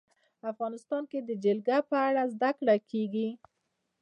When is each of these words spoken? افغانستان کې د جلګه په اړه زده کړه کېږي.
افغانستان 0.51 1.03
کې 1.11 1.19
د 1.29 1.31
جلګه 1.43 1.77
په 1.89 1.97
اړه 2.07 2.23
زده 2.33 2.49
کړه 2.57 2.75
کېږي. 2.89 3.29